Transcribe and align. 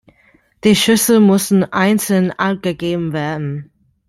Die 0.63 0.75
Schüsse 0.75 1.19
müssen 1.19 1.63
einzeln 1.63 2.31
abgegeben 2.31 3.13
werden. 3.13 3.69